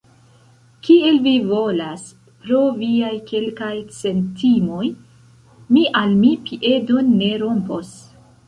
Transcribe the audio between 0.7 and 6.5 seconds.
Kiel vi volas; pro viaj kelkaj centimoj mi al mi